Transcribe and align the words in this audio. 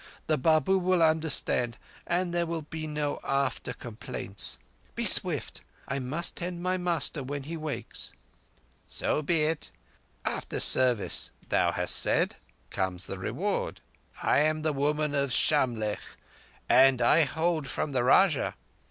The 0.25 0.35
Babu 0.35 0.79
will 0.79 1.03
understand, 1.03 1.77
and 2.07 2.33
there 2.33 2.47
will 2.47 2.63
be 2.63 2.87
no 2.87 3.19
after 3.23 3.71
complaints. 3.71 4.57
Be 4.95 5.05
swift. 5.05 5.61
I 5.87 5.99
must 5.99 6.35
tend 6.37 6.63
my 6.63 6.75
master 6.75 7.21
when 7.21 7.43
he 7.43 7.55
wakes." 7.55 8.11
"So 8.87 9.21
be 9.21 9.43
it. 9.43 9.69
After 10.25 10.59
service—thou 10.59 11.73
hast 11.73 11.95
said?—comes 11.97 13.05
the 13.05 13.19
reward. 13.19 13.79
I 14.23 14.39
am 14.39 14.63
the 14.63 14.73
Woman 14.73 15.13
of 15.13 15.29
Shamlegh, 15.31 15.99
and 16.67 16.99
I 16.99 17.21
hold 17.21 17.67
from 17.67 17.91
the 17.91 18.03
Rajah. 18.03 18.55